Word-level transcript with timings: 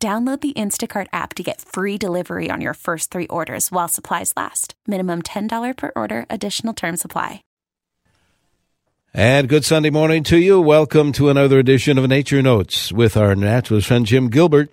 Download 0.00 0.40
the 0.40 0.52
Instacart 0.52 1.08
app 1.12 1.34
to 1.34 1.42
get 1.42 1.60
free 1.60 1.98
delivery 1.98 2.50
on 2.50 2.60
your 2.60 2.74
first 2.74 3.10
three 3.10 3.26
orders 3.26 3.72
while 3.72 3.88
supplies 3.88 4.32
last. 4.36 4.74
Minimum 4.86 5.22
$10 5.22 5.76
per 5.76 5.90
order, 5.96 6.24
additional 6.30 6.72
term 6.72 6.96
supply. 6.96 7.42
And 9.12 9.48
good 9.48 9.64
Sunday 9.64 9.90
morning 9.90 10.22
to 10.24 10.38
you. 10.38 10.60
Welcome 10.60 11.10
to 11.14 11.30
another 11.30 11.58
edition 11.58 11.98
of 11.98 12.08
Nature 12.08 12.42
Notes 12.42 12.92
with 12.92 13.16
our 13.16 13.34
naturalist 13.34 13.88
friend 13.88 14.06
Jim 14.06 14.30
Gilbert. 14.30 14.70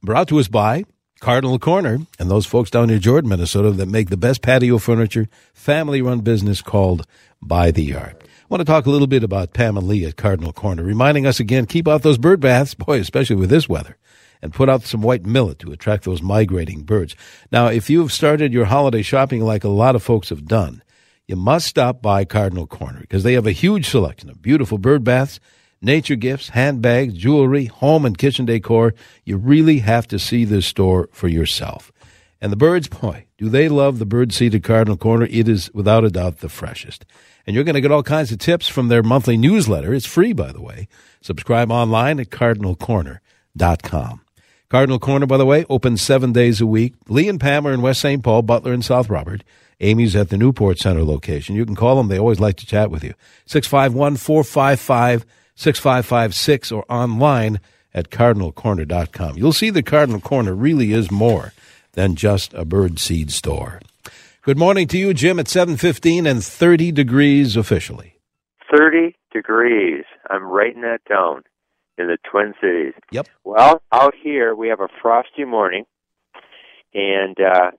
Brought 0.00 0.28
to 0.28 0.38
us 0.38 0.46
by 0.46 0.84
Cardinal 1.18 1.58
Corner 1.58 1.98
and 2.20 2.30
those 2.30 2.46
folks 2.46 2.70
down 2.70 2.86
near 2.86 3.00
Jordan, 3.00 3.30
Minnesota 3.30 3.72
that 3.72 3.88
make 3.88 4.10
the 4.10 4.16
best 4.16 4.42
patio 4.42 4.78
furniture, 4.78 5.26
family 5.54 6.00
run 6.02 6.20
business 6.20 6.62
called 6.62 7.04
By 7.42 7.72
the 7.72 7.82
Yard. 7.82 8.14
I 8.22 8.44
want 8.48 8.60
to 8.60 8.64
talk 8.64 8.86
a 8.86 8.90
little 8.90 9.08
bit 9.08 9.24
about 9.24 9.54
Pam 9.54 9.76
and 9.76 9.88
Lee 9.88 10.04
at 10.04 10.16
Cardinal 10.16 10.52
Corner, 10.52 10.84
reminding 10.84 11.26
us 11.26 11.40
again 11.40 11.66
keep 11.66 11.88
out 11.88 12.02
those 12.02 12.18
bird 12.18 12.38
baths, 12.38 12.74
boy, 12.74 13.00
especially 13.00 13.36
with 13.36 13.50
this 13.50 13.68
weather 13.68 13.96
and 14.42 14.52
put 14.52 14.68
out 14.68 14.82
some 14.82 15.00
white 15.00 15.24
millet 15.24 15.60
to 15.60 15.72
attract 15.72 16.04
those 16.04 16.20
migrating 16.20 16.82
birds. 16.82 17.14
Now, 17.50 17.68
if 17.68 17.88
you've 17.88 18.12
started 18.12 18.52
your 18.52 18.64
holiday 18.66 19.02
shopping 19.02 19.40
like 19.42 19.64
a 19.64 19.68
lot 19.68 19.94
of 19.94 20.02
folks 20.02 20.28
have 20.30 20.46
done, 20.46 20.82
you 21.28 21.36
must 21.36 21.68
stop 21.68 22.02
by 22.02 22.24
Cardinal 22.24 22.66
Corner 22.66 23.00
because 23.00 23.22
they 23.22 23.34
have 23.34 23.46
a 23.46 23.52
huge 23.52 23.88
selection 23.88 24.28
of 24.28 24.42
beautiful 24.42 24.76
bird 24.76 25.04
baths, 25.04 25.38
nature 25.80 26.16
gifts, 26.16 26.50
handbags, 26.50 27.14
jewelry, 27.14 27.66
home 27.66 28.04
and 28.04 28.18
kitchen 28.18 28.44
decor. 28.44 28.94
You 29.24 29.36
really 29.36 29.78
have 29.78 30.08
to 30.08 30.18
see 30.18 30.44
this 30.44 30.66
store 30.66 31.08
for 31.12 31.28
yourself. 31.28 31.92
And 32.40 32.50
the 32.50 32.56
birds, 32.56 32.88
boy, 32.88 33.26
do 33.38 33.48
they 33.48 33.68
love 33.68 34.00
the 34.00 34.04
bird 34.04 34.32
seed 34.32 34.56
at 34.56 34.64
Cardinal 34.64 34.96
Corner. 34.96 35.26
It 35.30 35.48
is 35.48 35.72
without 35.72 36.04
a 36.04 36.10
doubt 36.10 36.38
the 36.38 36.48
freshest. 36.48 37.06
And 37.46 37.54
you're 37.54 37.64
going 37.64 37.76
to 37.76 37.80
get 37.80 37.92
all 37.92 38.02
kinds 38.02 38.32
of 38.32 38.38
tips 38.38 38.66
from 38.66 38.88
their 38.88 39.04
monthly 39.04 39.36
newsletter. 39.36 39.94
It's 39.94 40.06
free, 40.06 40.32
by 40.32 40.50
the 40.50 40.60
way. 40.60 40.88
Subscribe 41.20 41.70
online 41.70 42.18
at 42.18 42.30
cardinalcorner.com. 42.30 44.20
Cardinal 44.72 44.98
Corner, 44.98 45.26
by 45.26 45.36
the 45.36 45.44
way, 45.44 45.66
open 45.68 45.98
seven 45.98 46.32
days 46.32 46.62
a 46.62 46.66
week. 46.66 46.94
Lee 47.06 47.28
and 47.28 47.38
Pam 47.38 47.66
are 47.66 47.74
in 47.74 47.82
West 47.82 48.00
St. 48.00 48.22
Paul, 48.22 48.40
Butler, 48.40 48.72
and 48.72 48.82
South 48.82 49.10
Robert. 49.10 49.44
Amy's 49.80 50.16
at 50.16 50.30
the 50.30 50.38
Newport 50.38 50.78
Center 50.78 51.04
location. 51.04 51.54
You 51.54 51.66
can 51.66 51.76
call 51.76 51.96
them. 51.96 52.08
They 52.08 52.18
always 52.18 52.40
like 52.40 52.56
to 52.56 52.64
chat 52.64 52.90
with 52.90 53.04
you. 53.04 53.12
651 53.44 54.16
455 54.16 55.26
6556 55.56 56.72
or 56.72 56.86
online 56.88 57.60
at 57.92 58.08
cardinalcorner.com. 58.08 59.36
You'll 59.36 59.52
see 59.52 59.68
the 59.68 59.82
Cardinal 59.82 60.22
Corner 60.22 60.54
really 60.54 60.94
is 60.94 61.10
more 61.10 61.52
than 61.92 62.14
just 62.14 62.54
a 62.54 62.64
bird 62.64 62.98
seed 62.98 63.30
store. 63.30 63.78
Good 64.40 64.56
morning 64.56 64.88
to 64.88 64.96
you, 64.96 65.12
Jim, 65.12 65.38
at 65.38 65.48
715 65.48 66.26
and 66.26 66.42
30 66.42 66.92
degrees 66.92 67.58
officially. 67.58 68.18
30 68.74 69.16
degrees. 69.34 70.04
I'm 70.30 70.44
writing 70.44 70.80
that 70.80 71.04
down 71.06 71.42
in 71.98 72.06
the 72.06 72.18
Twin 72.30 72.54
Cities. 72.60 72.94
Yep. 73.10 73.28
Well, 73.44 73.82
out 73.92 74.14
here 74.22 74.54
we 74.54 74.68
have 74.68 74.80
a 74.80 74.88
frosty 75.00 75.44
morning, 75.44 75.84
and 76.94 77.36
uh, 77.38 77.70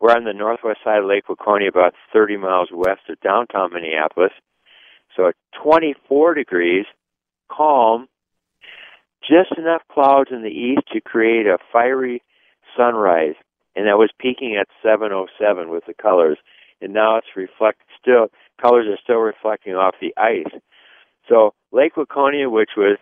we're 0.00 0.14
on 0.14 0.24
the 0.24 0.32
northwest 0.32 0.80
side 0.84 0.98
of 0.98 1.06
Lake 1.06 1.26
Waconia, 1.28 1.68
about 1.68 1.94
30 2.12 2.36
miles 2.36 2.68
west 2.72 3.02
of 3.08 3.20
downtown 3.20 3.72
Minneapolis. 3.72 4.32
So 5.16 5.28
at 5.28 5.34
24 5.62 6.34
degrees, 6.34 6.84
calm, 7.50 8.08
just 9.22 9.58
enough 9.58 9.82
clouds 9.90 10.30
in 10.30 10.42
the 10.42 10.48
east 10.48 10.88
to 10.92 11.00
create 11.00 11.46
a 11.46 11.58
fiery 11.72 12.22
sunrise, 12.76 13.34
and 13.74 13.86
that 13.86 13.98
was 13.98 14.10
peaking 14.18 14.56
at 14.56 14.68
7:07 14.84 15.70
with 15.70 15.84
the 15.86 15.94
colors, 15.94 16.38
and 16.80 16.92
now 16.92 17.16
it's 17.16 17.34
reflect 17.34 17.80
still 17.98 18.28
colors 18.60 18.86
are 18.86 18.98
still 19.02 19.18
reflecting 19.18 19.74
off 19.74 19.94
the 20.00 20.14
ice. 20.16 20.60
So 21.28 21.54
Lake 21.72 21.94
Waconia, 21.94 22.50
which 22.50 22.70
was 22.76 22.98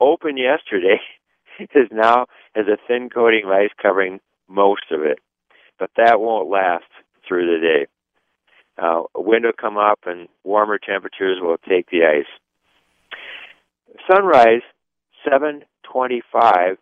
open 0.00 0.36
yesterday 0.36 1.00
is 1.58 1.88
now 1.90 2.26
has 2.54 2.66
a 2.66 2.78
thin 2.88 3.10
coating 3.10 3.44
of 3.44 3.50
ice 3.50 3.70
covering 3.80 4.20
most 4.48 4.90
of 4.90 5.02
it, 5.02 5.18
but 5.78 5.90
that 5.96 6.20
won't 6.20 6.48
last 6.48 6.84
through 7.26 7.46
the 7.46 7.60
day. 7.60 7.86
Uh, 8.82 9.02
a 9.14 9.20
wind 9.20 9.44
will 9.44 9.52
come 9.52 9.76
up 9.76 10.00
and 10.06 10.28
warmer 10.42 10.78
temperatures 10.78 11.38
will 11.40 11.58
take 11.68 11.88
the 11.90 12.04
ice. 12.04 12.26
Sunrise 14.10 14.62
7:25, 15.28 16.78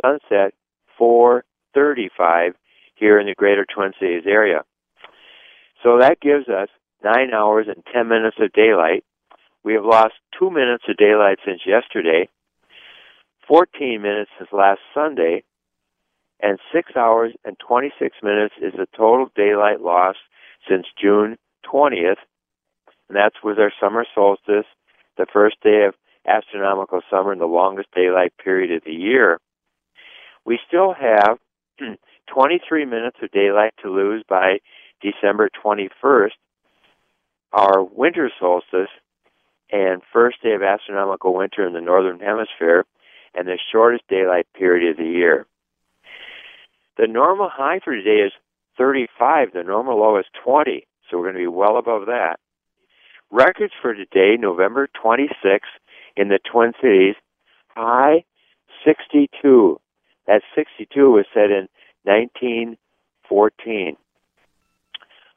sunset 0.00 0.54
4:35 0.98 2.54
here 2.94 3.18
in 3.18 3.26
the 3.26 3.34
Greater 3.34 3.64
Twin 3.64 3.92
Cities 3.98 4.26
area. 4.26 4.64
So 5.82 5.98
that 5.98 6.20
gives 6.20 6.48
us 6.48 6.68
nine 7.02 7.32
hours 7.32 7.66
and 7.68 7.84
ten 7.92 8.08
minutes 8.08 8.36
of 8.40 8.52
daylight. 8.52 9.04
We 9.62 9.74
have 9.74 9.84
lost 9.84 10.14
two 10.38 10.50
minutes 10.50 10.84
of 10.88 10.96
daylight 10.96 11.38
since 11.44 11.66
yesterday, 11.66 12.28
14 13.48 14.02
minutes 14.02 14.30
since 14.38 14.50
last 14.52 14.80
Sunday, 14.94 15.42
and 16.40 16.58
6 16.72 16.92
hours 16.96 17.32
and 17.44 17.56
26 17.58 18.16
minutes 18.22 18.54
is 18.60 18.72
the 18.72 18.86
total 18.96 19.30
daylight 19.34 19.80
loss 19.80 20.16
since 20.68 20.86
June 21.00 21.38
20th. 21.64 22.16
And 23.08 23.16
that's 23.16 23.36
with 23.42 23.58
our 23.58 23.72
summer 23.80 24.04
solstice, 24.14 24.66
the 25.16 25.26
first 25.32 25.56
day 25.62 25.84
of 25.86 25.94
astronomical 26.26 27.00
summer 27.08 27.32
and 27.32 27.40
the 27.40 27.46
longest 27.46 27.88
daylight 27.94 28.32
period 28.42 28.70
of 28.72 28.82
the 28.84 28.92
year. 28.92 29.38
We 30.44 30.58
still 30.66 30.92
have 30.92 31.38
23 32.32 32.84
minutes 32.84 33.16
of 33.22 33.30
daylight 33.30 33.72
to 33.82 33.90
lose 33.90 34.24
by 34.28 34.58
December 35.00 35.48
21st, 35.64 36.30
our 37.52 37.82
winter 37.82 38.30
solstice, 38.38 38.90
and 39.70 40.02
first 40.12 40.42
day 40.42 40.52
of 40.52 40.62
astronomical 40.62 41.34
winter 41.34 41.66
in 41.66 41.72
the 41.72 41.80
northern 41.80 42.20
hemisphere 42.20 42.84
and 43.36 43.46
the 43.46 43.58
shortest 43.70 44.04
daylight 44.08 44.46
period 44.54 44.90
of 44.90 44.96
the 44.96 45.04
year. 45.04 45.46
The 46.96 47.06
normal 47.06 47.50
high 47.52 47.80
for 47.84 47.94
today 47.94 48.22
is 48.26 48.32
35. 48.78 49.52
The 49.52 49.62
normal 49.62 50.00
low 50.00 50.18
is 50.18 50.24
20. 50.42 50.86
So 51.08 51.18
we're 51.18 51.24
going 51.24 51.34
to 51.34 51.40
be 51.40 51.46
well 51.46 51.76
above 51.76 52.06
that. 52.06 52.40
Records 53.30 53.74
for 53.82 53.94
today, 53.94 54.36
November 54.38 54.88
26th, 55.04 55.60
in 56.16 56.28
the 56.28 56.38
Twin 56.50 56.72
Cities, 56.80 57.16
high 57.68 58.24
62. 58.84 59.80
That 60.26 60.42
62 60.54 61.10
was 61.10 61.26
set 61.34 61.50
in 61.50 61.68
1914, 62.04 63.96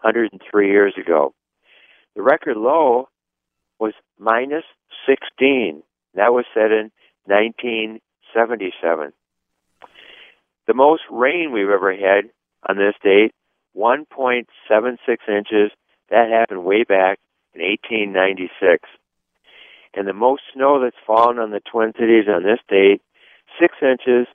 103 0.01 0.71
years 0.71 0.93
ago. 0.97 1.33
The 2.15 2.21
record 2.21 2.57
low 2.57 3.09
was 3.79 3.93
minus 4.17 4.63
16. 5.05 5.83
That 6.15 6.33
was 6.33 6.45
set 6.53 6.71
in 6.71 6.91
1977. 7.29 9.13
The 10.67 10.73
most 10.73 11.03
rain 11.09 11.51
we've 11.51 11.69
ever 11.69 11.93
had 11.93 12.29
on 12.67 12.77
this 12.77 12.95
date, 13.03 13.33
1.76 13.75 14.45
inches. 15.27 15.71
That 16.09 16.29
happened 16.29 16.65
way 16.65 16.83
back 16.83 17.19
in 17.53 17.61
1896. 17.61 18.89
And 19.93 20.07
the 20.07 20.13
most 20.13 20.41
snow 20.53 20.81
that's 20.81 20.95
fallen 21.05 21.39
on 21.39 21.51
the 21.51 21.61
Twin 21.61 21.93
Cities 21.93 22.25
on 22.27 22.43
this 22.43 22.59
date, 22.67 23.01
6 23.59 23.75
inches 23.81 24.27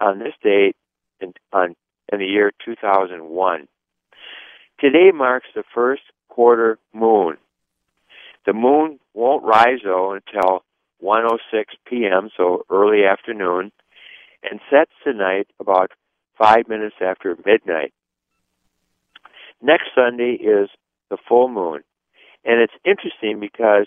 on 0.00 0.18
this 0.18 0.34
date 0.42 0.76
in, 1.20 1.32
on, 1.52 1.74
in 2.12 2.18
the 2.18 2.26
year 2.26 2.52
2001. 2.64 3.68
Today 4.78 5.10
marks 5.14 5.46
the 5.54 5.64
first 5.74 6.02
quarter 6.28 6.78
moon. 6.92 7.36
The 8.46 8.52
moon 8.52 8.98
won't 9.14 9.44
rise 9.44 9.78
though 9.84 10.12
until 10.12 10.64
1:06 11.02 11.64
p.m., 11.86 12.30
so 12.36 12.64
early 12.70 13.04
afternoon, 13.04 13.72
and 14.42 14.60
sets 14.70 14.92
tonight 15.04 15.48
about 15.60 15.90
five 16.38 16.68
minutes 16.68 16.96
after 17.00 17.36
midnight. 17.44 17.92
Next 19.60 19.88
Sunday 19.94 20.32
is 20.32 20.68
the 21.10 21.18
full 21.28 21.48
moon, 21.48 21.82
and 22.44 22.60
it's 22.60 22.72
interesting 22.84 23.40
because 23.40 23.86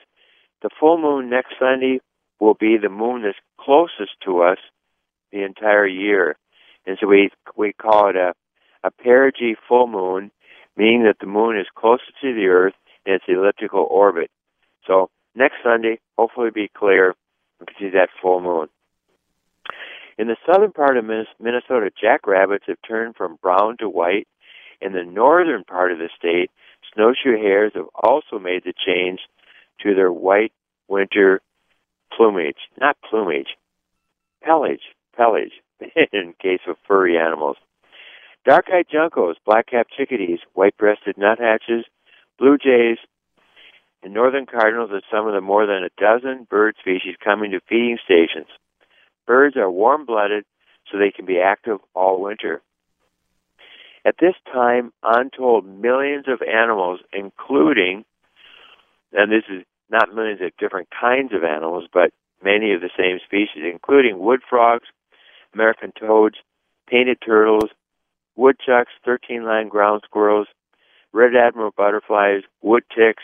the 0.62 0.70
full 0.80 0.98
moon 0.98 1.30
next 1.30 1.56
Sunday 1.60 2.00
will 2.40 2.54
be 2.54 2.78
the 2.78 2.90
moon 2.90 3.24
that's 3.24 3.38
closest 3.60 4.12
to 4.26 4.42
us 4.42 4.58
the 5.32 5.44
entire 5.44 5.88
year, 5.88 6.38
and 6.86 6.98
so 7.00 7.08
we 7.08 7.30
we 7.56 7.74
call 7.74 8.10
it 8.10 8.16
a 8.16 8.34
a 8.84 8.92
perigee 8.92 9.56
full 9.68 9.88
moon, 9.88 10.32
meaning 10.78 11.04
that 11.04 11.18
the 11.20 11.26
moon 11.26 11.58
is 11.60 11.66
closer 11.76 12.04
to 12.22 12.34
the 12.34 12.48
Earth 12.48 12.76
in 13.06 13.14
its 13.14 13.26
elliptical 13.28 13.88
orbit. 13.90 14.30
So 14.86 15.10
next 15.36 15.56
Sunday, 15.64 16.00
hopefully 16.18 16.50
be 16.54 16.70
clear. 16.76 17.16
We 17.60 17.66
can 17.68 17.76
see 17.80 17.90
that 17.90 18.10
full 18.22 18.42
moon. 18.42 18.68
In 20.18 20.28
the 20.28 20.38
southern 20.46 20.72
part 20.72 20.98
of 20.98 21.06
Minnesota, 21.06 21.92
jackrabbits 22.00 22.66
have 22.68 22.78
turned 22.88 23.16
from 23.16 23.38
brown 23.42 23.78
to 23.80 23.90
white. 23.90 24.28
In 24.82 24.94
the 24.94 25.04
northern 25.04 25.64
part 25.64 25.92
of 25.92 25.98
the 25.98 26.10
state, 26.18 26.52
snowshoe 26.94 27.38
hares 27.38 27.74
have 27.76 27.88
also 27.94 28.40
made 28.40 28.64
the 28.64 28.74
change 28.74 29.20
to 29.82 29.94
their 29.94 30.12
white 30.12 30.54
winter 30.88 31.42
plumage. 32.16 32.58
Not 32.80 32.98
plumage, 33.10 33.58
pelage, 34.42 34.84
pelage, 35.16 35.62
in 36.14 36.34
case 36.42 36.62
of 36.68 36.78
furry 36.88 37.18
animals. 37.18 37.58
Dark-eyed 38.46 38.86
juncos, 38.94 39.36
black-capped 39.46 39.92
chickadees, 39.92 40.40
white-breasted 40.54 41.18
nuthatches, 41.18 41.86
blue 42.38 42.58
jays, 42.58 42.98
and 44.06 44.14
northern 44.14 44.46
cardinals 44.46 44.92
are 44.92 45.02
some 45.12 45.28
of 45.28 45.34
the 45.34 45.42
more 45.42 45.66
than 45.66 45.84
a 45.84 45.90
dozen 46.00 46.46
bird 46.48 46.76
species 46.80 47.16
coming 47.24 47.50
to 47.52 47.60
feeding 47.68 47.98
stations. 48.06 48.48
Birds 49.26 49.58
are 49.58 49.70
warm-blooded, 49.70 50.46
so 50.86 51.00
they 51.00 51.10
can 51.10 51.26
be 51.26 51.40
active 51.40 51.80
all 51.96 52.22
winter. 52.22 52.62
At 54.06 54.18
this 54.22 54.36
time, 54.54 54.94
untold 55.02 55.66
millions 55.66 56.26
of 56.28 56.44
animals, 56.44 57.00
including, 57.12 58.06
and 59.12 59.32
this 59.32 59.46
is 59.50 59.64
not 59.90 60.14
millions 60.14 60.40
of 60.40 60.56
different 60.60 60.90
kinds 60.92 61.34
of 61.34 61.44
animals, 61.44 61.86
but 61.92 62.12
many 62.44 62.74
of 62.74 62.82
the 62.82 62.92
same 62.96 63.18
species, 63.26 63.64
including 63.74 64.20
wood 64.20 64.42
frogs, 64.48 64.88
American 65.56 65.92
toads, 66.00 66.36
painted 66.88 67.18
turtles, 67.26 67.72
woodchucks, 68.36 68.92
13 69.04 69.46
line 69.46 69.68
ground 69.68 70.04
squirrels, 70.06 70.48
red 71.12 71.36
admiral 71.36 71.72
butterflies, 71.76 72.44
wood 72.62 72.84
ticks, 72.96 73.24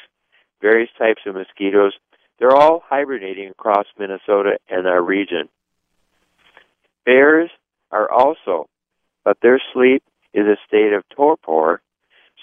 various 0.62 0.90
types 0.98 1.22
of 1.26 1.36
mosquitoes. 1.36 1.94
They're 2.40 2.56
all 2.56 2.84
hibernating 2.86 3.50
across 3.50 3.86
Minnesota 3.98 4.58
and 4.70 4.88
our 4.88 5.02
region. 5.02 5.50
Bears 7.06 7.50
are 7.92 8.10
also, 8.12 8.68
but 9.24 9.38
their 9.42 9.62
sleep 9.74 10.04
is 10.34 10.46
a 10.46 10.58
state 10.68 10.94
of 10.94 11.04
torpor, 11.10 11.82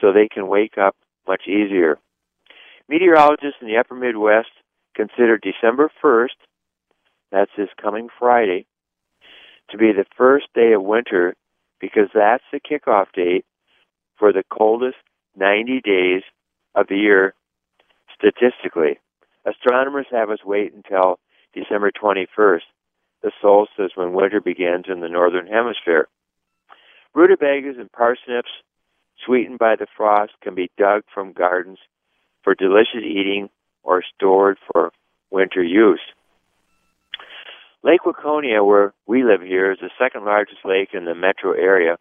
so 0.00 0.12
they 0.12 0.28
can 0.28 0.46
wake 0.46 0.76
up 0.78 0.94
much 1.26 1.42
easier. 1.46 1.98
Meteorologists 2.88 3.58
in 3.60 3.68
the 3.68 3.76
upper 3.76 3.94
Midwest 3.94 4.50
consider 4.94 5.38
December 5.38 5.90
1st, 6.02 6.36
that's 7.30 7.50
this 7.56 7.68
coming 7.80 8.08
Friday, 8.18 8.66
to 9.70 9.78
be 9.78 9.92
the 9.92 10.06
first 10.16 10.46
day 10.54 10.72
of 10.72 10.82
winter 10.82 11.34
because 11.80 12.08
that's 12.14 12.44
the 12.52 12.60
kickoff 12.60 13.06
date 13.14 13.44
for 14.18 14.32
the 14.32 14.42
coldest 14.50 14.96
90 15.36 15.80
days 15.82 16.22
of 16.74 16.88
the 16.88 16.96
year 16.96 17.34
statistically. 18.18 18.98
Astronomers 19.46 20.06
have 20.10 20.30
us 20.30 20.44
wait 20.44 20.74
until 20.74 21.18
December 21.54 21.90
21st, 21.90 22.62
the 23.22 23.32
solstice 23.40 23.92
when 23.94 24.12
winter 24.12 24.40
begins 24.40 24.84
in 24.88 25.00
the 25.00 25.08
northern 25.08 25.46
hemisphere. 25.46 26.08
Rutabagas 27.14 27.76
and 27.78 27.90
parsnips, 27.90 28.50
sweetened 29.24 29.58
by 29.58 29.76
the 29.76 29.86
frost, 29.96 30.32
can 30.42 30.54
be 30.54 30.70
dug 30.76 31.02
from 31.12 31.32
gardens 31.32 31.78
for 32.42 32.54
delicious 32.54 33.02
eating 33.02 33.48
or 33.82 34.02
stored 34.14 34.58
for 34.70 34.92
winter 35.30 35.62
use. 35.62 36.00
Lake 37.82 38.02
Waconia, 38.04 38.66
where 38.66 38.92
we 39.06 39.24
live 39.24 39.40
here, 39.40 39.72
is 39.72 39.78
the 39.80 39.90
second 39.98 40.24
largest 40.24 40.58
lake 40.64 40.90
in 40.92 41.04
the 41.04 41.14
metro 41.14 41.52
area. 41.52 41.96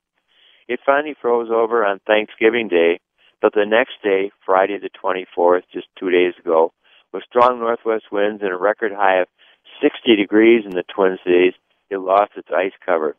It 0.68 0.80
finally 0.86 1.16
froze 1.20 1.50
over 1.52 1.86
on 1.86 2.00
Thanksgiving 2.06 2.68
Day, 2.68 3.00
but 3.42 3.54
the 3.54 3.66
next 3.66 4.02
day, 4.04 4.32
Friday 4.46 4.80
the 4.80 4.90
24th, 4.90 5.64
just 5.72 5.88
two 6.00 6.10
days 6.10 6.34
ago, 6.40 6.74
with 7.14 7.24
strong 7.24 7.60
northwest 7.60 8.06
winds 8.12 8.42
and 8.42 8.52
a 8.52 8.58
record 8.58 8.92
high 8.92 9.22
of 9.22 9.28
60 9.82 10.16
degrees 10.16 10.64
in 10.66 10.72
the 10.72 10.84
Twin 10.94 11.18
Cities, 11.24 11.54
it 11.90 11.98
lost 11.98 12.32
its 12.36 12.50
ice 12.56 12.74
cover. 12.86 13.16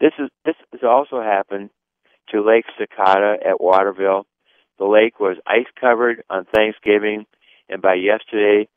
This 0.00 0.12
is 0.18 0.28
this 0.44 0.56
has 0.72 0.82
also 0.82 1.20
happened 1.20 1.70
to 2.30 2.44
Lake 2.44 2.64
Sakatah 2.78 3.46
at 3.46 3.60
Waterville. 3.60 4.26
The 4.78 4.86
lake 4.86 5.20
was 5.20 5.36
ice 5.46 5.70
covered 5.80 6.24
on 6.30 6.46
Thanksgiving, 6.46 7.26
and 7.68 7.80
by 7.80 7.94
yesterday, 7.94 8.68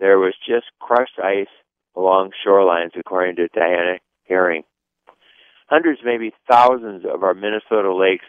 there 0.00 0.18
was 0.18 0.34
just 0.46 0.66
crushed 0.80 1.18
ice 1.22 1.52
along 1.96 2.32
shorelines, 2.46 2.98
according 2.98 3.36
to 3.36 3.48
Diana 3.48 3.98
Herring. 4.28 4.64
Hundreds, 5.68 6.00
maybe 6.04 6.32
thousands 6.50 7.04
of 7.04 7.22
our 7.22 7.34
Minnesota 7.34 7.94
lakes 7.94 8.26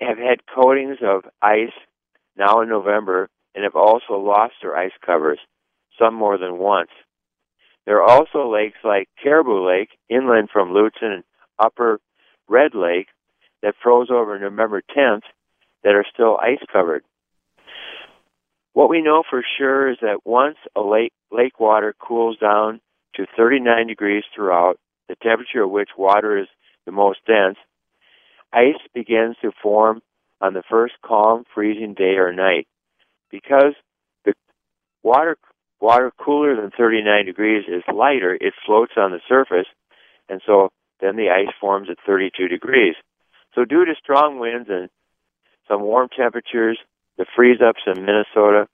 have 0.00 0.18
had 0.18 0.46
coatings 0.46 0.98
of 1.02 1.24
ice 1.42 1.72
now 2.36 2.60
in 2.60 2.68
November 2.68 3.28
and 3.54 3.64
have 3.64 3.76
also 3.76 4.14
lost 4.14 4.54
their 4.62 4.76
ice 4.76 4.92
covers, 5.04 5.38
some 5.98 6.14
more 6.14 6.38
than 6.38 6.58
once. 6.58 6.90
There 7.86 8.02
are 8.02 8.10
also 8.10 8.52
lakes 8.52 8.78
like 8.84 9.08
Caribou 9.22 9.66
Lake, 9.66 9.90
inland 10.08 10.50
from 10.52 10.70
Lutsen 10.70 11.14
and 11.14 11.24
Upper 11.58 12.00
Red 12.48 12.74
Lake, 12.74 13.06
that 13.62 13.74
froze 13.82 14.10
over 14.10 14.38
November 14.38 14.82
10th 14.96 15.22
that 15.82 15.94
are 15.94 16.04
still 16.12 16.36
ice 16.36 16.62
covered. 16.72 17.04
What 18.74 18.90
we 18.90 19.00
know 19.00 19.22
for 19.28 19.42
sure 19.56 19.90
is 19.90 19.96
that 20.02 20.26
once 20.26 20.58
a 20.76 20.82
lake, 20.82 21.12
lake 21.32 21.58
water 21.58 21.94
cools 21.98 22.36
down 22.38 22.80
to 23.14 23.26
39 23.36 23.86
degrees 23.86 24.24
throughout, 24.34 24.78
the 25.08 25.16
temperature 25.22 25.62
at 25.62 25.70
which 25.70 25.90
water 25.96 26.36
is 26.36 26.48
the 26.84 26.92
most 26.92 27.20
dense, 27.26 27.56
ice 28.56 28.80
begins 28.94 29.36
to 29.42 29.52
form 29.62 30.00
on 30.40 30.54
the 30.54 30.62
first 30.68 30.94
calm, 31.04 31.44
freezing 31.54 31.94
day 31.94 32.16
or 32.16 32.32
night. 32.32 32.66
Because 33.30 33.74
the 34.24 34.34
water 35.02 35.36
water 35.80 36.10
cooler 36.18 36.56
than 36.56 36.70
39 36.76 37.26
degrees 37.26 37.64
is 37.68 37.82
lighter, 37.92 38.34
it 38.34 38.54
floats 38.64 38.92
on 38.96 39.10
the 39.10 39.20
surface, 39.28 39.66
and 40.28 40.40
so 40.46 40.70
then 41.00 41.16
the 41.16 41.28
ice 41.28 41.52
forms 41.60 41.88
at 41.90 41.98
32 42.06 42.48
degrees. 42.48 42.94
So 43.54 43.64
due 43.64 43.84
to 43.84 43.94
strong 44.02 44.38
winds 44.38 44.68
and 44.70 44.88
some 45.68 45.82
warm 45.82 46.08
temperatures, 46.16 46.78
the 47.18 47.26
freeze 47.36 47.60
ups 47.60 47.82
in 47.86 48.04
Minnesota 48.04 48.68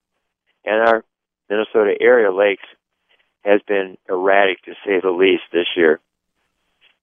and 0.64 0.88
our 0.88 1.04
Minnesota 1.50 1.94
area 2.00 2.32
lakes 2.32 2.64
has 3.44 3.60
been 3.66 3.96
erratic 4.08 4.62
to 4.64 4.72
say 4.84 5.00
the 5.02 5.10
least 5.10 5.42
this 5.52 5.66
year. 5.76 5.98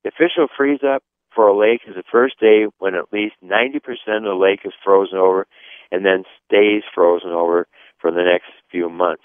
The 0.02 0.08
official 0.08 0.48
freeze 0.56 0.80
up 0.82 1.02
for 1.34 1.46
a 1.46 1.56
lake 1.56 1.82
is 1.86 1.94
the 1.94 2.02
first 2.10 2.38
day 2.40 2.66
when 2.78 2.94
at 2.94 3.12
least 3.12 3.34
90% 3.44 3.76
of 3.76 4.22
the 4.24 4.34
lake 4.34 4.60
is 4.64 4.72
frozen 4.82 5.18
over 5.18 5.46
and 5.90 6.04
then 6.04 6.24
stays 6.46 6.82
frozen 6.94 7.30
over 7.30 7.66
for 7.98 8.10
the 8.10 8.22
next 8.22 8.50
few 8.70 8.88
months. 8.88 9.24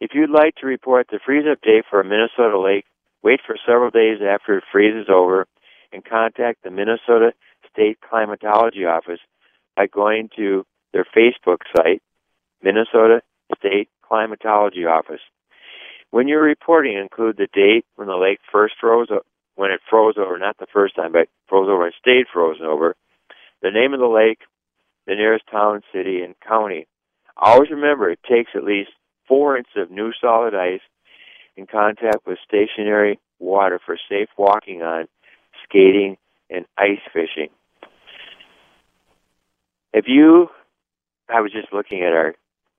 If 0.00 0.10
you'd 0.14 0.30
like 0.30 0.56
to 0.56 0.66
report 0.66 1.08
the 1.10 1.20
freeze 1.24 1.46
up 1.50 1.60
date 1.62 1.84
for 1.88 2.00
a 2.00 2.04
Minnesota 2.04 2.58
lake, 2.58 2.84
wait 3.22 3.40
for 3.46 3.56
several 3.66 3.90
days 3.90 4.18
after 4.22 4.58
it 4.58 4.64
freezes 4.70 5.06
over 5.08 5.46
and 5.92 6.04
contact 6.04 6.62
the 6.62 6.70
Minnesota 6.70 7.32
State 7.72 7.98
Climatology 8.00 8.84
Office 8.84 9.20
by 9.76 9.86
going 9.86 10.28
to 10.36 10.64
their 10.92 11.06
Facebook 11.16 11.58
site, 11.76 12.02
Minnesota 12.62 13.22
State 13.56 13.88
Climatology 14.02 14.84
Office. 14.84 15.20
When 16.10 16.28
you're 16.28 16.42
reporting, 16.42 16.96
include 16.96 17.36
the 17.36 17.48
date 17.52 17.84
when 17.96 18.08
the 18.08 18.16
lake 18.16 18.38
first 18.52 18.74
froze, 18.80 19.08
when 19.56 19.70
it 19.70 19.80
froze 19.88 20.14
over, 20.18 20.38
not 20.38 20.58
the 20.58 20.66
first 20.72 20.96
time, 20.96 21.12
but 21.12 21.28
froze 21.48 21.68
over 21.68 21.84
and 21.84 21.94
stayed 21.98 22.26
frozen 22.32 22.66
over, 22.66 22.96
the 23.62 23.70
name 23.70 23.94
of 23.94 24.00
the 24.00 24.06
lake, 24.06 24.40
the 25.06 25.14
nearest 25.14 25.44
town, 25.50 25.82
city, 25.92 26.22
and 26.22 26.34
county. 26.40 26.86
Always 27.36 27.70
remember 27.70 28.10
it 28.10 28.20
takes 28.28 28.50
at 28.54 28.64
least 28.64 28.90
four 29.26 29.56
inches 29.56 29.72
of 29.76 29.90
new 29.90 30.12
solid 30.20 30.54
ice 30.54 30.80
in 31.56 31.66
contact 31.66 32.26
with 32.26 32.38
stationary 32.46 33.18
water 33.38 33.80
for 33.84 33.96
safe 34.08 34.28
walking 34.36 34.82
on, 34.82 35.06
skating, 35.64 36.16
and 36.50 36.66
ice 36.76 37.00
fishing. 37.12 37.48
If 39.92 40.06
you, 40.08 40.48
I 41.28 41.40
was 41.40 41.52
just 41.52 41.72
looking 41.72 42.02
at 42.02 42.12
our 42.12 42.34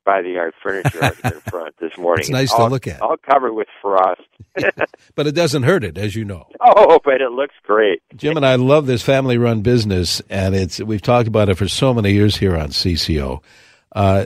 by 0.05 0.21
the 0.21 0.29
yard 0.29 0.53
furniture 0.61 1.03
in 1.23 1.31
front 1.49 1.75
this 1.79 1.97
morning. 1.97 2.21
It's 2.21 2.29
nice 2.29 2.51
all, 2.51 2.67
to 2.67 2.71
look 2.71 2.87
at. 2.87 3.01
All 3.01 3.17
covered 3.17 3.53
with 3.53 3.67
frost. 3.81 4.21
but 5.15 5.27
it 5.27 5.33
doesn't 5.33 5.63
hurt 5.63 5.83
it, 5.83 5.97
as 5.97 6.15
you 6.15 6.23
know. 6.23 6.47
Oh, 6.67 6.99
but 7.03 7.21
it 7.21 7.31
looks 7.31 7.53
great. 7.63 8.01
Jim 8.15 8.37
and 8.37 8.45
I 8.45 8.55
love 8.55 8.85
this 8.85 9.01
family-run 9.01 9.61
business, 9.61 10.21
and 10.29 10.55
it's 10.55 10.79
we've 10.79 11.01
talked 11.01 11.27
about 11.27 11.47
it 11.47 11.55
for 11.55 11.67
so 11.67 11.93
many 11.93 12.11
years 12.11 12.35
here 12.35 12.57
on 12.57 12.69
CCO. 12.69 13.41
Uh, 13.91 14.25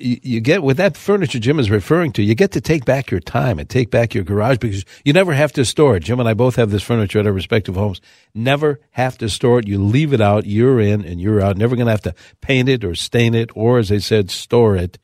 you, 0.00 0.40
get 0.40 0.62
with 0.62 0.78
that 0.78 0.96
furniture 0.96 1.38
Jim 1.38 1.58
is 1.58 1.70
referring 1.70 2.12
to, 2.12 2.22
you 2.22 2.34
get 2.34 2.52
to 2.52 2.60
take 2.60 2.84
back 2.84 3.10
your 3.10 3.20
time 3.20 3.58
and 3.58 3.68
take 3.68 3.90
back 3.90 4.14
your 4.14 4.24
garage 4.24 4.58
because 4.58 4.84
you 5.04 5.12
never 5.12 5.34
have 5.34 5.52
to 5.52 5.64
store 5.64 5.96
it. 5.96 6.04
Jim 6.04 6.20
and 6.20 6.28
I 6.28 6.34
both 6.34 6.56
have 6.56 6.70
this 6.70 6.82
furniture 6.82 7.18
at 7.18 7.26
our 7.26 7.32
respective 7.32 7.74
homes. 7.74 8.00
Never 8.34 8.80
have 8.92 9.18
to 9.18 9.28
store 9.28 9.58
it. 9.58 9.68
You 9.68 9.82
leave 9.82 10.12
it 10.12 10.20
out. 10.20 10.46
You're 10.46 10.80
in 10.80 11.04
and 11.04 11.20
you're 11.20 11.40
out. 11.40 11.56
Never 11.56 11.76
going 11.76 11.86
to 11.86 11.92
have 11.92 12.02
to 12.02 12.14
paint 12.40 12.68
it 12.68 12.84
or 12.84 12.94
stain 12.94 13.34
it 13.34 13.50
or, 13.54 13.78
as 13.78 13.92
I 13.92 13.98
said, 13.98 14.30
store 14.30 14.76
it. 14.76 14.98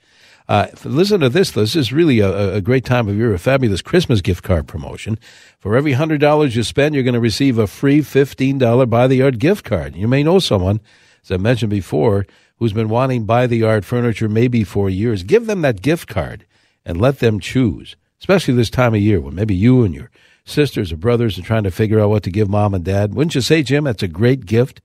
Uh, 0.48 0.68
listen 0.84 1.20
to 1.20 1.28
this. 1.28 1.50
This 1.50 1.74
is 1.74 1.92
really 1.92 2.20
a, 2.20 2.54
a, 2.54 2.60
great 2.60 2.84
time 2.84 3.08
of 3.08 3.16
year, 3.16 3.34
a 3.34 3.38
fabulous 3.38 3.82
Christmas 3.82 4.20
gift 4.20 4.44
card 4.44 4.68
promotion. 4.68 5.18
For 5.58 5.76
every 5.76 5.94
$100 5.94 6.54
you 6.54 6.62
spend, 6.62 6.94
you're 6.94 7.02
going 7.02 7.14
to 7.14 7.20
receive 7.20 7.58
a 7.58 7.66
free 7.66 7.98
$15 7.98 8.88
By 8.88 9.08
the 9.08 9.16
Yard 9.16 9.40
gift 9.40 9.64
card. 9.64 9.96
You 9.96 10.06
may 10.06 10.22
know 10.22 10.38
someone, 10.38 10.80
as 11.24 11.32
I 11.32 11.36
mentioned 11.36 11.70
before, 11.70 12.26
who's 12.58 12.72
been 12.72 12.88
wanting 12.88 13.24
By 13.24 13.48
the 13.48 13.56
Yard 13.56 13.84
furniture 13.84 14.28
maybe 14.28 14.62
for 14.62 14.88
years. 14.88 15.24
Give 15.24 15.46
them 15.46 15.62
that 15.62 15.82
gift 15.82 16.06
card 16.06 16.46
and 16.84 17.00
let 17.00 17.18
them 17.18 17.40
choose. 17.40 17.96
especially 18.20 18.54
this 18.54 18.70
time 18.70 18.94
of 18.94 19.00
year 19.00 19.20
when 19.20 19.34
maybe 19.34 19.54
you 19.54 19.82
and 19.82 19.94
your 19.94 20.10
sisters 20.44 20.92
or 20.92 20.96
brothers 20.96 21.38
are 21.38 21.42
trying 21.42 21.64
to 21.64 21.70
figure 21.70 22.00
out 22.00 22.08
what 22.08 22.22
to 22.22 22.30
give 22.30 22.48
mom 22.48 22.72
and 22.72 22.84
dad. 22.84 23.14
Wouldn't 23.14 23.34
you 23.34 23.40
say, 23.40 23.62
Jim? 23.62 23.84
That's 23.84 24.02
a 24.02 24.08
great 24.08 24.46
gift. 24.46 24.80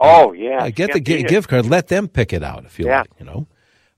Oh 0.00 0.32
yeah, 0.32 0.64
uh, 0.64 0.70
get 0.70 0.92
the 0.92 1.00
g- 1.00 1.22
gift 1.22 1.48
card. 1.48 1.66
Let 1.66 1.86
them 1.88 2.08
pick 2.08 2.32
it 2.32 2.42
out 2.42 2.64
if 2.64 2.78
you 2.78 2.86
yeah. 2.86 3.02
like. 3.02 3.10
You 3.18 3.24
know. 3.24 3.46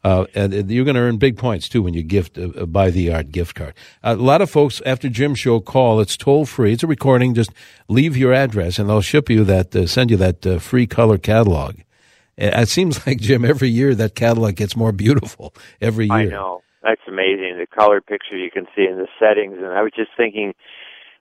Uh, 0.06 0.24
and 0.36 0.70
you're 0.70 0.84
going 0.84 0.94
to 0.94 1.00
earn 1.00 1.16
big 1.16 1.36
points 1.36 1.68
too 1.68 1.82
when 1.82 1.92
you 1.92 2.00
gift 2.00 2.38
uh, 2.38 2.50
uh 2.50 2.64
By 2.64 2.90
the 2.90 3.02
Yard 3.02 3.32
gift 3.32 3.56
card. 3.56 3.74
Uh, 4.04 4.14
a 4.16 4.22
lot 4.22 4.40
of 4.40 4.48
folks 4.48 4.80
after 4.86 5.08
Jim's 5.08 5.40
show 5.40 5.58
call. 5.58 5.98
It's 5.98 6.16
toll 6.16 6.46
free. 6.46 6.72
It's 6.74 6.84
a 6.84 6.86
recording. 6.86 7.34
Just 7.34 7.50
leave 7.88 8.16
your 8.16 8.32
address 8.32 8.78
and 8.78 8.88
they'll 8.88 9.00
ship 9.00 9.28
you 9.28 9.42
that, 9.42 9.74
uh, 9.74 9.88
send 9.88 10.12
you 10.12 10.16
that 10.18 10.46
uh, 10.46 10.60
free 10.60 10.86
color 10.86 11.18
catalog. 11.18 11.74
It 12.36 12.68
seems 12.68 13.04
like 13.06 13.18
Jim 13.18 13.44
every 13.44 13.68
year 13.68 13.96
that 13.96 14.14
catalog 14.14 14.54
gets 14.54 14.76
more 14.76 14.92
beautiful 14.92 15.52
every 15.80 16.06
year. 16.06 16.14
I 16.14 16.24
know 16.26 16.62
that's 16.84 17.02
amazing. 17.08 17.58
The 17.58 17.66
color 17.66 18.00
picture 18.00 18.36
you 18.36 18.52
can 18.52 18.66
see 18.76 18.86
in 18.86 18.98
the 18.98 19.08
settings, 19.18 19.56
and 19.58 19.72
I 19.72 19.82
was 19.82 19.90
just 19.96 20.10
thinking 20.16 20.54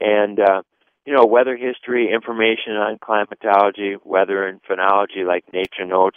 and 0.00 0.40
uh, 0.40 0.62
you 1.06 1.14
know, 1.14 1.24
weather 1.24 1.56
history, 1.56 2.12
information 2.12 2.74
on 2.74 2.98
climatology, 2.98 3.96
weather 4.04 4.46
and 4.46 4.60
phenology 4.62 5.26
like 5.26 5.44
Nature 5.52 5.86
Notes. 5.86 6.16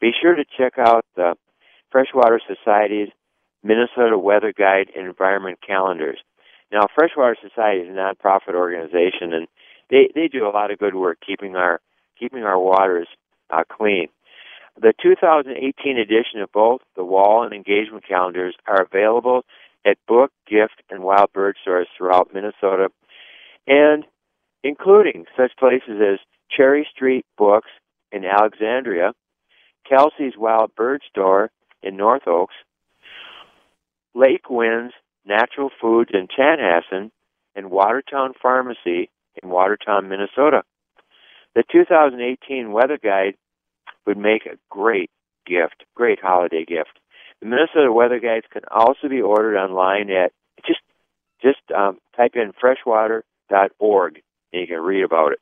Be 0.00 0.10
sure 0.20 0.34
to 0.34 0.44
check 0.56 0.74
out 0.78 1.04
the 1.14 1.34
Freshwater 1.90 2.40
Society's 2.46 3.08
Minnesota 3.62 4.18
Weather 4.18 4.52
Guide 4.56 4.90
and 4.96 5.06
Environment 5.06 5.58
Calendars. 5.66 6.18
Now, 6.72 6.86
Freshwater 6.94 7.36
Society 7.40 7.82
is 7.82 7.88
a 7.88 7.92
nonprofit 7.92 8.54
organization, 8.54 9.32
and 9.32 9.46
they 9.90 10.08
they 10.14 10.28
do 10.28 10.46
a 10.46 10.50
lot 10.50 10.70
of 10.70 10.78
good 10.78 10.94
work 10.94 11.18
keeping 11.24 11.56
our 11.56 11.80
keeping 12.18 12.42
our 12.42 12.58
waters 12.58 13.08
uh, 13.50 13.62
clean. 13.70 14.08
The 14.80 14.92
2018 15.02 15.98
edition 15.98 16.40
of 16.42 16.52
both 16.52 16.82
the 16.96 17.04
wall 17.04 17.44
and 17.44 17.54
engagement 17.54 18.04
calendars 18.06 18.54
are 18.66 18.82
available 18.82 19.44
at 19.86 19.96
book, 20.06 20.32
gift, 20.46 20.82
and 20.90 21.02
wild 21.02 21.32
bird 21.32 21.56
stores 21.62 21.88
throughout 21.96 22.34
Minnesota, 22.34 22.88
and 23.66 24.04
including 24.62 25.24
such 25.36 25.52
places 25.58 26.00
as 26.02 26.18
Cherry 26.50 26.86
Street 26.92 27.24
Books 27.38 27.70
in 28.12 28.24
Alexandria, 28.24 29.12
Kelsey's 29.88 30.36
Wild 30.36 30.74
Bird 30.74 31.02
Store 31.08 31.50
in 31.82 31.96
North 31.96 32.26
Oaks, 32.26 32.54
Lake 34.14 34.48
Winds 34.48 34.94
Natural 35.26 35.70
Foods 35.80 36.10
in 36.14 36.28
Chanhassen, 36.28 37.10
and 37.54 37.70
Watertown 37.70 38.32
Pharmacy 38.40 39.10
in 39.42 39.48
Watertown, 39.48 40.08
Minnesota. 40.08 40.62
The 41.54 41.64
2018 41.70 42.70
weather 42.70 42.98
guide 43.02 43.34
would 44.06 44.18
make 44.18 44.46
a 44.46 44.58
great 44.70 45.10
gift, 45.46 45.84
great 45.94 46.20
holiday 46.20 46.64
gift. 46.64 46.98
The 47.40 47.46
Minnesota 47.46 47.92
weather 47.92 48.20
guides 48.20 48.46
can 48.52 48.62
also 48.70 49.08
be 49.08 49.20
ordered 49.20 49.58
online 49.58 50.10
at 50.10 50.32
just 50.66 50.80
just 51.42 51.60
um, 51.76 51.98
type 52.16 52.32
in 52.34 52.52
freshwater.org 52.58 54.22
and 54.52 54.60
you 54.60 54.66
can 54.66 54.80
read 54.80 55.04
about 55.04 55.32
it. 55.32 55.40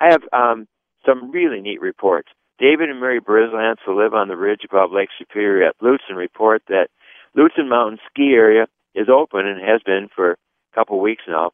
I 0.00 0.10
have 0.10 0.22
um, 0.32 0.68
some 1.04 1.30
really 1.30 1.60
neat 1.60 1.80
reports. 1.80 2.28
David 2.60 2.90
and 2.90 3.00
Mary 3.00 3.20
Brislance, 3.20 3.78
who 3.86 4.00
live 4.00 4.12
on 4.12 4.28
the 4.28 4.36
ridge 4.36 4.60
above 4.64 4.92
Lake 4.92 5.08
Superior 5.18 5.66
at 5.68 5.78
Lutsen, 5.80 6.14
report 6.14 6.62
that 6.68 6.88
Lutsen 7.34 7.70
Mountain 7.70 7.98
ski 8.10 8.34
area 8.34 8.66
is 8.94 9.08
open 9.08 9.46
and 9.46 9.60
has 9.66 9.80
been 9.82 10.08
for 10.14 10.32
a 10.32 10.36
couple 10.74 10.96
of 10.96 11.02
weeks 11.02 11.22
now. 11.26 11.52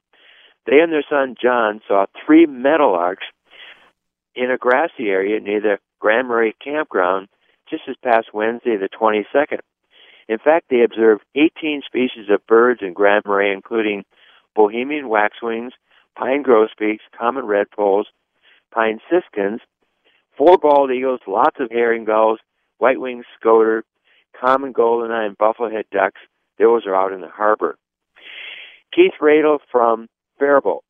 They 0.66 0.80
and 0.80 0.92
their 0.92 1.04
son 1.08 1.36
John 1.40 1.80
saw 1.86 2.06
three 2.26 2.46
meadowlarks 2.46 3.26
in 4.34 4.50
a 4.50 4.58
grassy 4.58 5.08
area 5.08 5.38
near 5.38 5.60
the 5.60 5.78
Grand 6.00 6.26
Marais 6.26 6.54
campground 6.62 7.28
just 7.70 7.84
this 7.86 7.96
past 8.02 8.34
Wednesday, 8.34 8.76
the 8.76 8.88
22nd. 8.88 9.60
In 10.28 10.38
fact, 10.38 10.66
they 10.70 10.82
observed 10.82 11.22
18 11.36 11.82
species 11.86 12.28
of 12.30 12.44
birds 12.48 12.80
in 12.82 12.94
Grand 12.94 13.24
Marais, 13.24 13.52
including 13.52 14.04
Bohemian 14.56 15.08
waxwings, 15.08 15.72
pine 16.16 16.42
grosbeaks, 16.42 17.04
common 17.16 17.44
redpolls, 17.44 18.06
pine 18.72 18.98
siskins, 19.08 19.60
four 20.46 20.58
bald 20.58 20.90
eagles, 20.90 21.20
lots 21.26 21.56
of 21.58 21.70
herring 21.70 22.04
gulls, 22.04 22.38
white-winged 22.78 23.24
scoter, 23.38 23.84
common 24.40 24.72
goldeneye, 24.72 25.26
and 25.26 25.38
bufflehead 25.38 25.84
ducks. 25.90 26.20
Those 26.58 26.86
are 26.86 26.94
out 26.94 27.12
in 27.12 27.20
the 27.20 27.28
harbor. 27.28 27.76
Keith 28.94 29.14
Radel 29.20 29.58
from 29.70 30.08
Faribault 30.38 30.84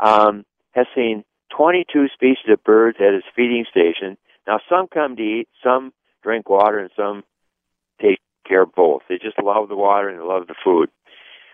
um, 0.00 0.44
has 0.72 0.86
seen 0.94 1.24
22 1.56 2.06
species 2.14 2.50
of 2.50 2.64
birds 2.64 2.98
at 3.00 3.14
his 3.14 3.24
feeding 3.36 3.64
station. 3.70 4.16
Now, 4.46 4.60
some 4.68 4.86
come 4.88 5.16
to 5.16 5.22
eat, 5.22 5.48
some 5.62 5.92
drink 6.22 6.48
water, 6.48 6.78
and 6.78 6.90
some 6.96 7.24
take 8.00 8.20
care 8.46 8.62
of 8.62 8.74
both. 8.74 9.02
They 9.08 9.18
just 9.18 9.40
love 9.42 9.68
the 9.68 9.76
water 9.76 10.08
and 10.08 10.18
they 10.18 10.24
love 10.24 10.46
the 10.46 10.54
food. 10.64 10.88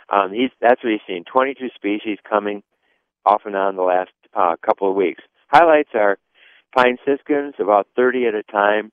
Um, 0.09 0.33
he's, 0.33 0.51
that's 0.61 0.83
what 0.85 0.93
he's 0.93 1.01
seen. 1.07 1.25
22 1.25 1.69
species 1.75 2.19
coming 2.29 2.63
off 3.27 3.43
and 3.45 3.57
on 3.57 3.77
the 3.77 3.83
last 3.83 4.13
uh, 4.35 4.55
couple 4.65 4.89
of 4.89 4.95
weeks. 4.95 5.23
Highlights 5.49 5.91
are 5.95 6.19
pine 6.75 6.99
siskins, 7.05 7.55
about 7.59 7.87
30 7.97 8.27
at 8.27 8.35
a 8.35 8.43
time, 8.43 8.91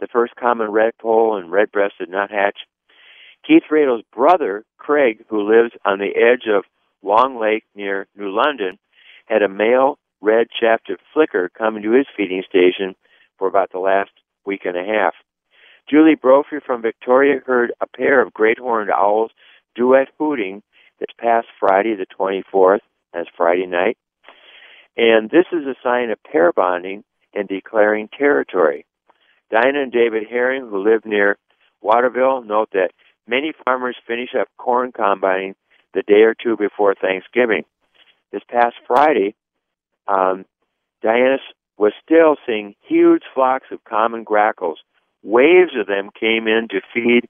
the 0.00 0.06
first 0.06 0.34
common 0.36 0.68
redpoll 0.68 1.38
and 1.38 1.50
red-breasted 1.50 2.08
nuthatch. 2.08 2.58
Keith 3.46 3.64
Radel's 3.70 4.04
brother, 4.14 4.64
Craig, 4.78 5.24
who 5.28 5.48
lives 5.48 5.72
on 5.84 5.98
the 5.98 6.16
edge 6.16 6.48
of 6.48 6.64
Long 7.02 7.40
Lake 7.40 7.64
near 7.74 8.06
New 8.16 8.30
London, 8.30 8.78
had 9.26 9.42
a 9.42 9.48
male 9.48 9.98
red-shafted 10.20 10.98
flicker 11.12 11.50
coming 11.56 11.82
to 11.82 11.92
his 11.92 12.06
feeding 12.16 12.42
station 12.48 12.94
for 13.38 13.48
about 13.48 13.70
the 13.72 13.78
last 13.78 14.10
week 14.44 14.62
and 14.64 14.76
a 14.76 14.84
half. 14.84 15.14
Julie 15.88 16.16
Brophy 16.16 16.56
from 16.64 16.82
Victoria 16.82 17.40
heard 17.44 17.72
a 17.80 17.86
pair 17.86 18.20
of 18.20 18.34
great 18.34 18.58
horned 18.58 18.90
owls 18.90 19.30
duet 19.74 20.08
hooting 20.18 20.62
this 20.98 21.08
past 21.18 21.46
Friday, 21.58 21.94
the 21.94 22.06
24th, 22.18 22.80
that's 23.12 23.28
Friday 23.36 23.66
night. 23.66 23.96
And 24.96 25.30
this 25.30 25.46
is 25.52 25.64
a 25.64 25.76
sign 25.82 26.10
of 26.10 26.22
pair 26.24 26.52
bonding 26.52 27.04
and 27.34 27.48
declaring 27.48 28.08
territory. 28.08 28.84
Dinah 29.50 29.82
and 29.82 29.92
David 29.92 30.24
Herring, 30.28 30.68
who 30.68 30.82
live 30.82 31.04
near 31.04 31.38
Waterville, 31.80 32.42
note 32.42 32.70
that 32.72 32.90
many 33.26 33.52
farmers 33.64 33.96
finish 34.06 34.30
up 34.38 34.48
corn 34.58 34.92
combining 34.92 35.54
the 35.94 36.02
day 36.02 36.22
or 36.22 36.34
two 36.34 36.56
before 36.56 36.94
Thanksgiving. 36.94 37.64
This 38.30 38.42
past 38.48 38.76
Friday, 38.86 39.34
um, 40.06 40.44
Diana 41.02 41.38
was 41.78 41.92
still 42.04 42.36
seeing 42.46 42.74
huge 42.86 43.22
flocks 43.34 43.68
of 43.70 43.84
common 43.84 44.24
grackles. 44.24 44.78
Waves 45.22 45.72
of 45.78 45.86
them 45.86 46.10
came 46.18 46.46
in 46.46 46.68
to 46.70 46.80
feed 46.92 47.28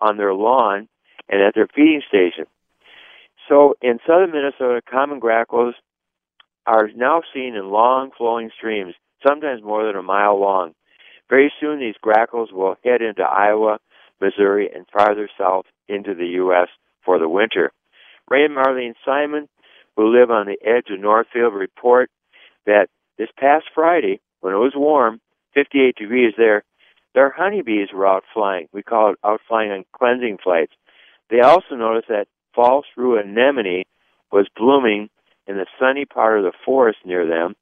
on 0.00 0.16
their 0.16 0.32
lawn 0.32 0.88
and 1.28 1.42
at 1.42 1.54
their 1.54 1.68
feeding 1.74 2.02
station. 2.08 2.46
So 3.48 3.74
in 3.82 3.98
southern 4.06 4.32
Minnesota, 4.32 4.80
common 4.88 5.18
grackles 5.18 5.74
are 6.66 6.88
now 6.94 7.22
seen 7.34 7.54
in 7.54 7.70
long 7.70 8.10
flowing 8.16 8.50
streams 8.56 8.94
sometimes 9.26 9.62
more 9.62 9.86
than 9.86 9.96
a 9.96 10.02
mile 10.02 10.40
long. 10.40 10.74
Very 11.28 11.52
soon, 11.60 11.80
these 11.80 11.94
grackles 12.00 12.50
will 12.52 12.76
head 12.84 13.02
into 13.02 13.22
Iowa, 13.22 13.78
Missouri, 14.20 14.70
and 14.74 14.86
farther 14.92 15.28
south 15.38 15.66
into 15.88 16.14
the 16.14 16.26
U.S. 16.42 16.68
for 17.04 17.18
the 17.18 17.28
winter. 17.28 17.72
Ray 18.30 18.44
and 18.44 18.56
Marlene 18.56 18.94
Simon, 19.04 19.48
who 19.96 20.08
live 20.08 20.30
on 20.30 20.46
the 20.46 20.58
edge 20.66 20.90
of 20.90 21.00
Northfield, 21.00 21.54
report 21.54 22.10
that 22.66 22.88
this 23.18 23.28
past 23.38 23.66
Friday, 23.74 24.20
when 24.40 24.54
it 24.54 24.58
was 24.58 24.72
warm, 24.74 25.20
58 25.54 25.96
degrees 25.96 26.34
there, 26.36 26.62
their 27.14 27.30
honeybees 27.30 27.88
were 27.92 28.06
out 28.06 28.24
flying. 28.32 28.68
We 28.72 28.82
call 28.82 29.10
it 29.10 29.18
out 29.24 29.40
flying 29.48 29.70
on 29.70 29.84
cleansing 29.92 30.38
flights. 30.42 30.72
They 31.30 31.40
also 31.40 31.74
noticed 31.74 32.08
that 32.08 32.28
false 32.54 32.86
rue 32.96 33.18
anemone 33.18 33.84
was 34.30 34.46
blooming 34.56 35.08
in 35.46 35.56
the 35.56 35.66
sunny 35.80 36.04
part 36.04 36.38
of 36.38 36.44
the 36.44 36.56
forest 36.64 36.98
near 37.04 37.26
them, 37.26 37.56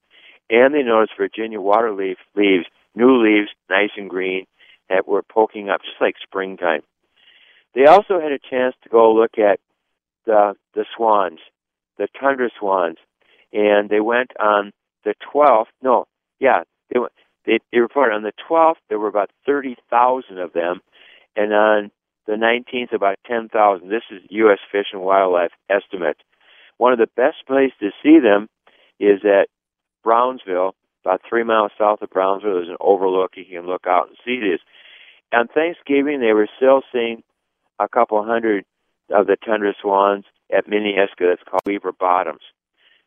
and 0.51 0.75
they 0.75 0.83
noticed 0.83 1.13
Virginia 1.19 1.59
waterleaf 1.59 2.17
leaves, 2.35 2.67
new 2.95 3.23
leaves, 3.23 3.51
nice 3.69 3.91
and 3.97 4.11
green, 4.11 4.47
that 4.89 5.09
were 5.09 5.23
poking 5.23 5.69
up 5.69 5.81
just 5.83 6.01
like 6.01 6.15
springtime. 6.23 6.83
They 7.75 7.87
also 7.87 8.21
had 8.21 8.33
a 8.33 8.39
chance 8.39 8.75
to 8.83 8.89
go 8.89 9.13
look 9.13 9.39
at 9.39 9.61
the 10.25 10.55
the 10.75 10.85
swans, 10.97 11.41
the 11.99 12.09
tundra 12.21 12.51
swans, 12.59 12.97
and 13.53 13.89
they 13.89 14.01
went 14.01 14.31
on 14.41 14.73
the 15.05 15.15
12th. 15.35 15.67
No, 15.83 16.07
yeah, 16.41 16.63
they 16.93 16.99
went. 16.99 17.13
They, 17.45 17.61
they 17.73 17.79
reported 17.79 18.15
on 18.15 18.23
the 18.23 18.33
12th 18.51 18.77
there 18.89 18.99
were 18.99 19.09
about 19.09 19.31
30,000 19.47 20.39
of 20.39 20.53
them, 20.53 20.81
and 21.37 21.53
on 21.53 21.91
the 22.27 22.33
19th 22.33 22.93
about 22.93 23.19
10,000. 23.27 23.89
This 23.89 24.03
is 24.11 24.21
U.S. 24.31 24.59
Fish 24.73 24.87
and 24.93 25.03
Wildlife 25.03 25.53
estimate. 25.71 26.17
One 26.79 26.93
of 26.93 26.99
the 26.99 27.09
best 27.17 27.37
places 27.47 27.77
to 27.81 27.91
see 28.03 28.19
them 28.19 28.49
is 28.99 29.21
at 29.25 29.49
Brownsville, 30.07 30.77
about 31.05 31.21
three 31.29 31.43
miles 31.43 31.73
south 31.77 32.01
of 32.01 32.11
Brownsville. 32.11 32.55
There's 32.55 32.69
an 32.69 32.77
overlook. 32.79 33.33
You 33.35 33.45
can 33.45 33.67
look 33.67 33.87
out 33.89 34.07
and 34.07 34.17
see 34.25 34.39
this. 34.39 34.61
On 35.33 35.49
Thanksgiving, 35.49 36.21
they 36.21 36.33
were 36.33 36.49
still 36.57 36.83
seeing 36.93 37.25
a 37.81 37.89
couple 37.89 38.25
hundred 38.25 38.65
of 39.11 39.27
the 39.27 39.37
tundra 39.45 39.75
swans 39.83 40.25
at 40.57 40.69
Minneiska. 40.69 41.27
That's 41.29 41.43
called 41.43 41.63
Weaver 41.67 41.91
Bottoms. 41.99 42.43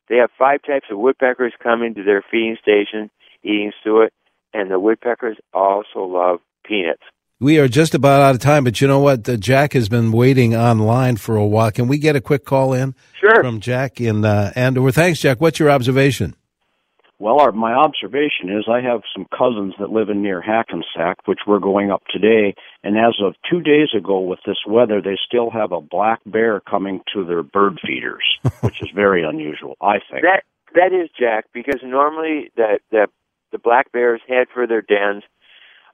They 0.10 0.18
have 0.18 0.30
five 0.38 0.62
types 0.62 0.88
of 0.92 0.98
woodpeckers 0.98 1.54
coming 1.64 1.94
to 1.96 2.04
their 2.04 2.22
feeding 2.30 2.58
station, 2.62 3.10
eating 3.44 3.72
suet, 3.82 4.12
and 4.54 4.70
the 4.70 4.80
woodpeckers 4.80 5.38
also 5.54 6.04
love 6.04 6.40
peanuts. 6.66 7.04
We 7.40 7.60
are 7.60 7.70
just 7.70 7.96
about 7.96 8.22
out 8.22 8.36
of 8.36 8.42
time, 8.42 8.66
but 8.66 8.82
you 8.82 8.90
know 8.90 9.00
what? 9.00 9.30
Uh, 9.30 9.38
Jack 9.38 9.72
has 9.72 9.88
been 9.88 10.12
waiting 10.12 10.54
online 10.54 11.16
for 11.16 11.38
a 11.38 11.46
while. 11.46 11.72
Can 11.72 11.88
we 11.88 11.98
get 11.98 12.18
a 12.18 12.22
quick 12.22 12.44
call 12.44 12.74
in? 12.74 12.94
Sure. 13.22 13.42
From 13.42 13.62
Jack 13.62 14.02
in 14.02 14.26
uh, 14.26 14.52
Andover. 14.58 14.92
Thanks, 14.92 15.22
Jack. 15.22 15.40
What's 15.40 15.60
your 15.60 15.72
observation? 15.72 16.36
Well, 17.20 17.42
our, 17.42 17.52
my 17.52 17.74
observation 17.74 18.50
is 18.50 18.66
I 18.72 18.80
have 18.80 19.02
some 19.14 19.28
cousins 19.38 19.74
that 19.78 19.92
live 19.92 20.08
in 20.08 20.22
near 20.22 20.42
Hackensack, 20.42 21.18
which 21.28 21.40
we're 21.46 21.60
going 21.60 21.92
up 21.92 22.02
today. 22.10 22.56
And 22.82 22.98
as 22.98 23.16
of 23.22 23.36
two 23.50 23.60
days 23.60 23.90
ago, 23.96 24.22
with 24.22 24.40
this 24.46 24.60
weather, 24.66 25.02
they 25.02 25.18
still 25.28 25.50
have 25.50 25.74
a 25.74 25.82
black 25.82 26.22
bear 26.26 26.62
coming 26.62 27.02
to 27.14 27.26
their 27.26 27.44
bird 27.44 27.78
feeders, 27.86 28.24
which 28.62 28.82
is 28.82 28.88
very 28.96 29.24
unusual, 29.26 29.76
I 29.82 30.00
think. 30.10 30.24
That 30.24 30.44
that 30.76 30.94
is 30.94 31.10
Jack, 31.20 31.46
because 31.54 31.82
normally 31.84 32.52
the 32.56 32.80
the 32.90 33.08
the 33.52 33.58
black 33.58 33.92
bears 33.92 34.22
head 34.28 34.48
for 34.54 34.66
their 34.66 34.82
dens 34.82 35.24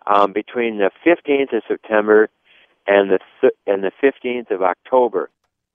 um, 0.06 0.32
between 0.32 0.78
the 0.78 0.92
15th 1.06 1.56
of 1.56 1.64
September 1.68 2.30
and 2.86 3.10
the 3.10 3.20
th- 3.42 3.54
and 3.66 3.84
the 3.84 3.92
15th 4.04 4.52
of 4.54 4.62
October. 4.62 5.32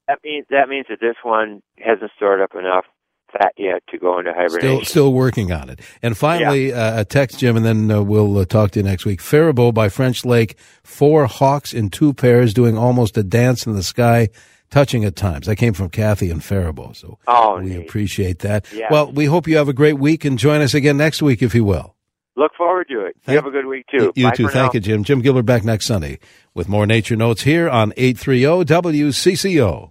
That 0.06 0.18
means 0.22 0.46
that 0.50 0.68
means 0.68 0.86
that 0.90 1.00
this 1.00 1.16
one 1.24 1.62
hasn't 1.78 2.12
stored 2.16 2.40
up 2.40 2.54
enough 2.54 2.84
fat 3.32 3.52
yet 3.56 3.82
to 3.88 3.98
go 3.98 4.18
into 4.18 4.32
hibernation. 4.32 4.60
Still, 4.60 4.84
still 4.84 5.12
working 5.12 5.52
on 5.52 5.70
it. 5.70 5.80
And 6.02 6.16
finally, 6.16 6.70
yeah. 6.70 6.94
uh, 6.96 7.00
a 7.00 7.04
text, 7.04 7.38
Jim, 7.38 7.56
and 7.56 7.64
then 7.64 7.90
uh, 7.90 8.02
we'll 8.02 8.38
uh, 8.38 8.44
talk 8.44 8.72
to 8.72 8.80
you 8.80 8.82
next 8.82 9.04
week. 9.04 9.20
Faribault 9.20 9.74
by 9.74 9.88
French 9.88 10.24
Lake, 10.24 10.56
four 10.82 11.26
hawks 11.26 11.72
in 11.72 11.90
two 11.90 12.12
pairs 12.12 12.54
doing 12.54 12.76
almost 12.76 13.16
a 13.16 13.22
dance 13.22 13.66
in 13.66 13.74
the 13.74 13.82
sky, 13.82 14.28
touching 14.70 15.04
at 15.04 15.16
times. 15.16 15.48
I 15.48 15.54
came 15.54 15.72
from 15.72 15.90
Kathy 15.90 16.30
and 16.30 16.42
Faribault, 16.42 16.96
so 16.96 17.18
oh, 17.26 17.60
we 17.60 17.70
neat. 17.70 17.86
appreciate 17.86 18.40
that. 18.40 18.70
Yeah. 18.72 18.88
Well, 18.90 19.12
we 19.12 19.26
hope 19.26 19.46
you 19.46 19.56
have 19.56 19.68
a 19.68 19.74
great 19.74 19.98
week 19.98 20.24
and 20.24 20.38
join 20.38 20.60
us 20.60 20.74
again 20.74 20.96
next 20.96 21.22
week, 21.22 21.42
if 21.42 21.54
you 21.54 21.64
will. 21.64 21.96
Look 22.36 22.52
forward 22.56 22.88
to 22.88 23.04
it. 23.04 23.16
Thank, 23.24 23.34
you 23.34 23.36
have 23.36 23.46
a 23.46 23.50
good 23.50 23.66
week, 23.66 23.86
too. 23.90 24.12
You 24.14 24.28
Bye 24.28 24.34
too. 24.34 24.48
Thank 24.48 24.72
now. 24.72 24.76
you, 24.78 24.80
Jim. 24.80 25.04
Jim 25.04 25.20
Gilbert 25.20 25.42
back 25.42 25.64
next 25.64 25.86
Sunday 25.86 26.18
with 26.54 26.68
more 26.68 26.86
Nature 26.86 27.16
Notes 27.16 27.42
here 27.42 27.68
on 27.68 27.92
830 27.96 28.64
WCCO. 28.64 29.90